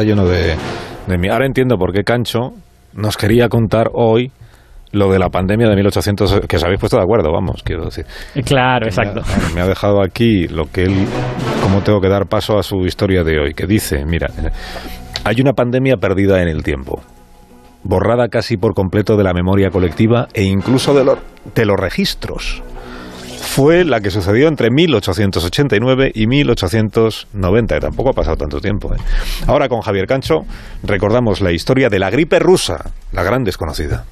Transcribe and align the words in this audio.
está 0.00 0.02
lleno 0.02 0.26
de, 0.26 0.56
de... 1.06 1.30
Ahora 1.30 1.46
entiendo 1.46 1.76
por 1.76 1.92
qué 1.92 2.02
Cancho 2.04 2.52
nos 2.94 3.16
quería 3.16 3.48
contar 3.48 3.88
hoy 3.92 4.32
lo 4.92 5.12
de 5.12 5.18
la 5.18 5.28
pandemia 5.28 5.68
de 5.68 5.76
1800, 5.76 6.40
que 6.48 6.56
os 6.56 6.64
habéis 6.64 6.80
puesto 6.80 6.96
de 6.96 7.02
acuerdo, 7.02 7.30
vamos, 7.32 7.62
quiero 7.62 7.84
decir. 7.84 8.06
Claro, 8.44 8.86
exacto. 8.86 9.22
Me 9.54 9.60
ha, 9.60 9.66
dejado 9.66 10.02
aquí 10.02 10.48
lo 10.48 10.64
que 10.64 10.82
él, 10.82 11.06
cómo 11.62 11.82
tengo 11.82 12.00
que 12.00 12.08
dar 12.08 12.26
paso 12.26 12.58
a 12.58 12.62
su 12.62 12.84
historia 12.86 13.22
de 13.22 13.38
hoy, 13.38 13.54
que 13.54 13.66
dice, 13.66 14.04
mira, 14.04 14.28
hay 15.22 15.40
una 15.40 15.52
pandemia 15.52 15.96
perdida 15.96 16.42
en 16.42 16.48
el 16.48 16.64
tiempo, 16.64 17.00
borrada 17.84 18.28
casi 18.28 18.56
por 18.56 18.74
completo 18.74 19.16
de 19.16 19.22
la 19.22 19.32
memoria 19.32 19.70
colectiva 19.70 20.26
e 20.34 20.42
incluso 20.42 20.92
de, 20.92 21.04
de 21.54 21.64
los 21.64 21.78
registros 21.78 22.62
fue 23.50 23.84
la 23.84 24.00
que 24.00 24.10
sucedió 24.10 24.46
entre 24.46 24.70
1889 24.70 26.12
y 26.14 26.28
1890, 26.28 27.74
que 27.74 27.80
tampoco 27.80 28.10
ha 28.10 28.12
pasado 28.12 28.36
tanto 28.36 28.60
tiempo. 28.60 28.94
¿eh? 28.94 28.98
Ahora 29.48 29.68
con 29.68 29.80
Javier 29.80 30.06
Cancho 30.06 30.44
recordamos 30.84 31.40
la 31.40 31.50
historia 31.50 31.88
de 31.88 31.98
la 31.98 32.10
gripe 32.10 32.38
rusa, 32.38 32.92
la 33.10 33.24
gran 33.24 33.42
desconocida. 33.42 34.04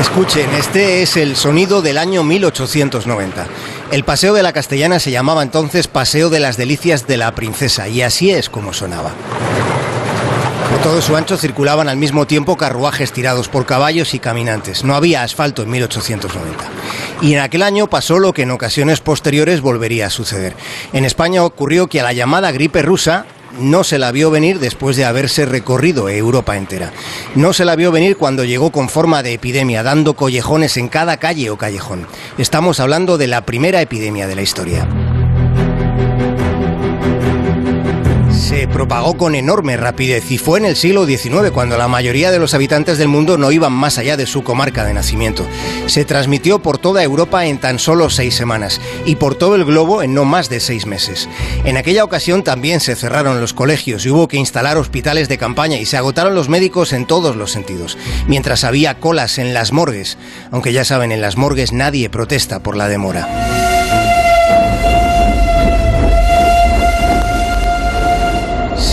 Escuchen, 0.00 0.48
este 0.54 1.02
es 1.02 1.18
el 1.18 1.36
sonido 1.36 1.82
del 1.82 1.98
año 1.98 2.24
1890. 2.24 3.46
El 3.92 4.04
Paseo 4.04 4.32
de 4.32 4.42
la 4.42 4.54
Castellana 4.54 4.98
se 5.00 5.10
llamaba 5.10 5.42
entonces 5.42 5.86
Paseo 5.86 6.30
de 6.30 6.40
las 6.40 6.56
Delicias 6.56 7.06
de 7.06 7.18
la 7.18 7.34
Princesa 7.34 7.88
y 7.88 8.00
así 8.00 8.30
es 8.30 8.48
como 8.48 8.72
sonaba. 8.72 9.12
Por 10.72 10.80
todo 10.80 11.02
su 11.02 11.14
ancho 11.16 11.36
circulaban 11.36 11.90
al 11.90 11.98
mismo 11.98 12.26
tiempo 12.26 12.56
carruajes 12.56 13.12
tirados 13.12 13.50
por 13.50 13.66
caballos 13.66 14.14
y 14.14 14.18
caminantes. 14.18 14.84
No 14.84 14.94
había 14.94 15.22
asfalto 15.22 15.62
en 15.62 15.68
1890. 15.68 16.64
Y 17.20 17.34
en 17.34 17.40
aquel 17.40 17.62
año 17.62 17.88
pasó 17.88 18.18
lo 18.18 18.32
que 18.32 18.42
en 18.42 18.52
ocasiones 18.52 19.00
posteriores 19.00 19.60
volvería 19.60 20.06
a 20.06 20.10
suceder. 20.10 20.56
En 20.94 21.04
España 21.04 21.44
ocurrió 21.44 21.88
que 21.88 22.00
a 22.00 22.04
la 22.04 22.14
llamada 22.14 22.50
gripe 22.52 22.80
rusa 22.80 23.26
no 23.58 23.84
se 23.84 23.98
la 23.98 24.12
vio 24.12 24.30
venir 24.30 24.60
después 24.60 24.96
de 24.96 25.04
haberse 25.04 25.44
recorrido 25.44 26.08
Europa 26.08 26.56
entera. 26.56 26.90
No 27.34 27.52
se 27.52 27.66
la 27.66 27.76
vio 27.76 27.92
venir 27.92 28.16
cuando 28.16 28.42
llegó 28.42 28.72
con 28.72 28.88
forma 28.88 29.22
de 29.22 29.34
epidemia, 29.34 29.82
dando 29.82 30.14
collejones 30.14 30.78
en 30.78 30.88
cada 30.88 31.18
calle 31.18 31.50
o 31.50 31.58
callejón. 31.58 32.06
Estamos 32.38 32.80
hablando 32.80 33.18
de 33.18 33.26
la 33.26 33.44
primera 33.44 33.82
epidemia 33.82 34.26
de 34.26 34.36
la 34.36 34.42
historia. 34.42 34.88
Se 38.42 38.66
propagó 38.66 39.16
con 39.16 39.36
enorme 39.36 39.76
rapidez 39.76 40.30
y 40.32 40.36
fue 40.36 40.58
en 40.58 40.64
el 40.64 40.74
siglo 40.74 41.06
XIX 41.06 41.52
cuando 41.52 41.78
la 41.78 41.86
mayoría 41.86 42.32
de 42.32 42.40
los 42.40 42.54
habitantes 42.54 42.98
del 42.98 43.06
mundo 43.06 43.38
no 43.38 43.52
iban 43.52 43.72
más 43.72 43.98
allá 43.98 44.16
de 44.16 44.26
su 44.26 44.42
comarca 44.42 44.84
de 44.84 44.94
nacimiento. 44.94 45.46
Se 45.86 46.04
transmitió 46.04 46.58
por 46.58 46.78
toda 46.78 47.04
Europa 47.04 47.46
en 47.46 47.58
tan 47.58 47.78
solo 47.78 48.10
seis 48.10 48.34
semanas 48.34 48.80
y 49.06 49.16
por 49.16 49.36
todo 49.36 49.54
el 49.54 49.64
globo 49.64 50.02
en 50.02 50.12
no 50.12 50.24
más 50.24 50.48
de 50.48 50.58
seis 50.58 50.86
meses. 50.86 51.28
En 51.64 51.76
aquella 51.76 52.02
ocasión 52.02 52.42
también 52.42 52.80
se 52.80 52.96
cerraron 52.96 53.40
los 53.40 53.54
colegios 53.54 54.04
y 54.04 54.10
hubo 54.10 54.26
que 54.26 54.38
instalar 54.38 54.76
hospitales 54.76 55.28
de 55.28 55.38
campaña 55.38 55.78
y 55.78 55.86
se 55.86 55.96
agotaron 55.96 56.34
los 56.34 56.48
médicos 56.48 56.92
en 56.92 57.06
todos 57.06 57.36
los 57.36 57.52
sentidos, 57.52 57.96
mientras 58.26 58.64
había 58.64 58.98
colas 58.98 59.38
en 59.38 59.54
las 59.54 59.72
morgues, 59.72 60.18
aunque 60.50 60.72
ya 60.72 60.84
saben, 60.84 61.12
en 61.12 61.20
las 61.20 61.36
morgues 61.36 61.72
nadie 61.72 62.10
protesta 62.10 62.60
por 62.60 62.76
la 62.76 62.88
demora. 62.88 63.61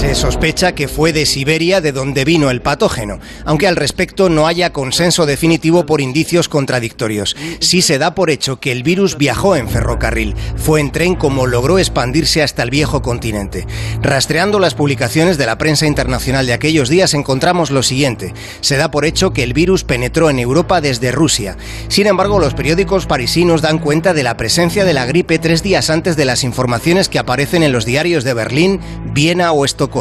Se 0.10 0.16
sospecha 0.16 0.74
que 0.74 0.88
fue 0.88 1.14
de 1.14 1.28
Siberia 1.28 1.82
de 1.82 1.92
donde 1.92 2.26
vino 2.26 2.50
el 2.50 2.64
patógeno, 2.64 3.20
aunque 3.46 3.68
al 3.68 3.76
respecto 3.76 4.28
no 4.28 4.48
haya 4.48 4.74
consenso 4.74 5.28
definitivo 5.28 5.86
por 5.86 6.02
indicios 6.02 6.50
contradictorios. 6.50 7.36
Sí 7.60 7.84
se 7.84 8.00
da 8.00 8.16
por 8.16 8.32
hecho 8.32 8.60
que 8.60 8.72
el 8.72 8.82
virus 8.82 9.20
viajó 9.20 9.56
en 9.56 9.70
ferrocarril, 9.70 10.34
fue 10.56 10.82
en 10.82 10.92
tren 10.92 11.14
como 11.14 11.46
logró 11.46 11.78
expandirse 11.78 12.42
hasta 12.42 12.64
el 12.64 12.72
viejo 12.72 13.04
continente. 13.04 13.68
Rastreando 14.02 14.58
las 14.58 14.74
publicaciones 14.74 15.38
de 15.38 15.46
la 15.46 15.60
prensa 15.60 15.86
internacional 15.86 16.48
de 16.48 16.54
aquellos 16.54 16.90
días 16.90 17.14
encontramos 17.14 17.70
lo 17.70 17.84
siguiente. 17.84 18.34
Se 18.62 18.78
da 18.78 18.90
por 18.90 19.06
hecho 19.06 19.32
que 19.32 19.44
el 19.44 19.54
virus 19.54 19.84
penetró 19.84 20.32
en 20.32 20.40
Europa 20.40 20.82
desde 20.82 21.12
Rusia. 21.12 21.56
Sin 21.88 22.08
embargo, 22.08 22.40
los 22.40 22.56
periódicos 22.56 23.06
parisinos 23.06 23.62
dan 23.62 23.78
cuenta 23.78 24.16
de 24.16 24.24
la 24.24 24.38
presencia 24.38 24.86
de 24.86 24.94
la 24.94 25.06
gripe 25.06 25.38
tres 25.38 25.62
días 25.62 25.92
antes 25.92 26.16
de 26.16 26.26
las 26.26 26.44
informaciones 26.44 27.10
que 27.10 27.20
aparecen 27.20 27.62
en 27.62 27.72
los 27.72 27.86
diarios 27.86 28.24
de 28.24 28.34
Berlín, 28.34 28.80
Viena 29.14 29.52
o 29.52 29.66
Estocolmo 29.66 29.99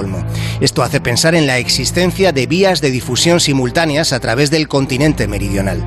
Esto 0.61 0.83
hace 0.83 1.01
pensar 1.01 1.35
en 1.35 1.47
la 1.47 1.59
existencia 1.59 2.33
de 2.33 2.47
vías 2.47 2.81
de 2.81 2.91
difusión 2.91 3.41
simultáneas 3.41 4.13
a 4.13 4.21
través 4.21 4.51
del 4.51 4.69
continente 4.69 5.27
meridional. 5.27 5.85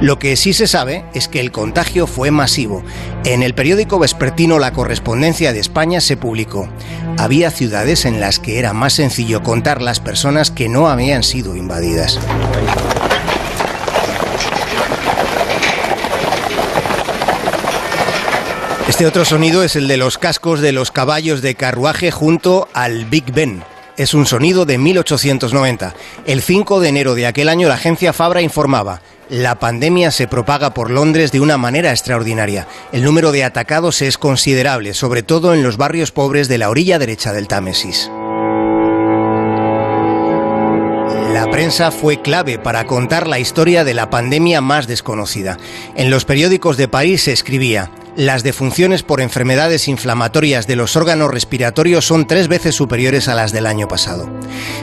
Lo 0.00 0.18
que 0.18 0.36
sí 0.36 0.52
se 0.52 0.66
sabe 0.66 1.04
es 1.14 1.28
que 1.28 1.40
el 1.40 1.52
contagio 1.52 2.06
fue 2.06 2.30
masivo. 2.30 2.82
En 3.24 3.42
el 3.42 3.54
periódico 3.54 3.98
vespertino 3.98 4.58
La 4.58 4.72
Correspondencia 4.72 5.52
de 5.52 5.60
España 5.60 6.00
se 6.00 6.16
publicó, 6.16 6.68
había 7.18 7.50
ciudades 7.50 8.04
en 8.04 8.20
las 8.20 8.38
que 8.38 8.58
era 8.58 8.72
más 8.72 8.94
sencillo 8.94 9.42
contar 9.42 9.82
las 9.82 10.00
personas 10.00 10.50
que 10.50 10.68
no 10.68 10.88
habían 10.88 11.22
sido 11.22 11.56
invadidas. 11.56 12.18
Este 18.92 19.06
otro 19.06 19.24
sonido 19.24 19.64
es 19.64 19.74
el 19.74 19.88
de 19.88 19.96
los 19.96 20.18
cascos 20.18 20.60
de 20.60 20.70
los 20.70 20.90
caballos 20.90 21.40
de 21.40 21.54
carruaje 21.54 22.10
junto 22.10 22.68
al 22.74 23.06
Big 23.06 23.32
Ben. 23.32 23.64
Es 23.96 24.12
un 24.12 24.26
sonido 24.26 24.66
de 24.66 24.76
1890. 24.76 25.94
El 26.26 26.42
5 26.42 26.78
de 26.78 26.88
enero 26.90 27.14
de 27.14 27.26
aquel 27.26 27.48
año 27.48 27.68
la 27.68 27.76
agencia 27.76 28.12
Fabra 28.12 28.42
informaba, 28.42 29.00
la 29.30 29.58
pandemia 29.58 30.10
se 30.10 30.28
propaga 30.28 30.74
por 30.74 30.90
Londres 30.90 31.32
de 31.32 31.40
una 31.40 31.56
manera 31.56 31.90
extraordinaria. 31.90 32.68
El 32.92 33.02
número 33.02 33.32
de 33.32 33.44
atacados 33.44 34.02
es 34.02 34.18
considerable, 34.18 34.92
sobre 34.92 35.22
todo 35.22 35.54
en 35.54 35.62
los 35.62 35.78
barrios 35.78 36.12
pobres 36.12 36.48
de 36.48 36.58
la 36.58 36.68
orilla 36.68 36.98
derecha 36.98 37.32
del 37.32 37.48
Támesis. 37.48 38.10
La 41.32 41.48
prensa 41.50 41.90
fue 41.90 42.20
clave 42.20 42.58
para 42.58 42.84
contar 42.84 43.26
la 43.26 43.38
historia 43.38 43.84
de 43.84 43.94
la 43.94 44.10
pandemia 44.10 44.60
más 44.60 44.86
desconocida. 44.86 45.56
En 45.96 46.10
los 46.10 46.26
periódicos 46.26 46.76
de 46.76 46.88
París 46.88 47.22
se 47.22 47.32
escribía, 47.32 47.90
las 48.16 48.42
defunciones 48.42 49.02
por 49.02 49.22
enfermedades 49.22 49.88
inflamatorias 49.88 50.66
de 50.66 50.76
los 50.76 50.96
órganos 50.96 51.30
respiratorios 51.30 52.04
son 52.04 52.26
tres 52.26 52.46
veces 52.46 52.74
superiores 52.74 53.28
a 53.28 53.34
las 53.34 53.52
del 53.52 53.66
año 53.66 53.88
pasado. 53.88 54.28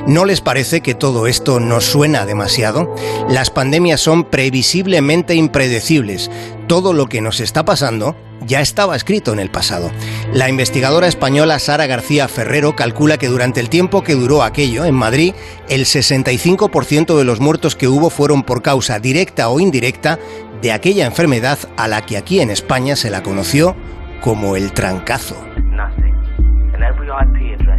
¿No 0.07 0.25
les 0.25 0.41
parece 0.41 0.81
que 0.81 0.95
todo 0.95 1.27
esto 1.27 1.59
nos 1.59 1.85
suena 1.85 2.25
demasiado? 2.25 2.93
Las 3.29 3.51
pandemias 3.51 4.01
son 4.01 4.23
previsiblemente 4.23 5.35
impredecibles. 5.35 6.31
Todo 6.67 6.93
lo 6.93 7.07
que 7.07 7.21
nos 7.21 7.39
está 7.39 7.65
pasando 7.65 8.15
ya 8.45 8.61
estaba 8.61 8.95
escrito 8.95 9.31
en 9.33 9.39
el 9.39 9.51
pasado. 9.51 9.91
La 10.33 10.49
investigadora 10.49 11.07
española 11.07 11.59
Sara 11.59 11.85
García 11.85 12.27
Ferrero 12.27 12.75
calcula 12.75 13.17
que 13.17 13.27
durante 13.27 13.59
el 13.59 13.69
tiempo 13.69 14.03
que 14.03 14.15
duró 14.15 14.43
aquello, 14.43 14.85
en 14.85 14.95
Madrid, 14.95 15.33
el 15.67 15.85
65% 15.85 17.17
de 17.17 17.25
los 17.25 17.39
muertos 17.39 17.75
que 17.75 17.87
hubo 17.87 18.09
fueron 18.09 18.43
por 18.43 18.61
causa 18.61 18.99
directa 18.99 19.49
o 19.49 19.59
indirecta 19.59 20.19
de 20.61 20.71
aquella 20.71 21.05
enfermedad 21.05 21.59
a 21.77 21.87
la 21.87 22.05
que 22.05 22.17
aquí 22.17 22.39
en 22.39 22.49
España 22.49 22.95
se 22.95 23.09
la 23.09 23.23
conoció 23.23 23.75
como 24.21 24.55
el 24.55 24.73
trancazo. 24.73 25.48